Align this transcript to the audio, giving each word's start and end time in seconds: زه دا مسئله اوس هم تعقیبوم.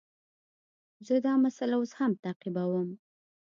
زه 1.07 1.15
دا 1.25 1.33
مسئله 1.45 1.75
اوس 1.79 1.91
هم 1.99 2.11
تعقیبوم. 2.23 2.89